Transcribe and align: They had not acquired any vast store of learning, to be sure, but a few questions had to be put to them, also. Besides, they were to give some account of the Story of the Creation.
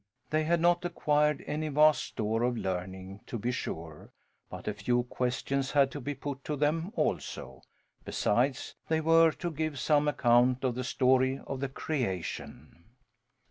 They 0.31 0.45
had 0.45 0.59
not 0.59 0.83
acquired 0.83 1.43
any 1.45 1.67
vast 1.67 2.03
store 2.03 2.41
of 2.41 2.57
learning, 2.57 3.19
to 3.27 3.37
be 3.37 3.51
sure, 3.51 4.09
but 4.49 4.67
a 4.67 4.73
few 4.73 5.03
questions 5.03 5.69
had 5.73 5.91
to 5.91 6.01
be 6.01 6.15
put 6.15 6.43
to 6.45 6.55
them, 6.55 6.91
also. 6.95 7.61
Besides, 8.03 8.73
they 8.87 8.99
were 8.99 9.29
to 9.33 9.51
give 9.51 9.77
some 9.77 10.07
account 10.07 10.63
of 10.63 10.73
the 10.73 10.83
Story 10.83 11.39
of 11.45 11.59
the 11.59 11.69
Creation. 11.69 12.85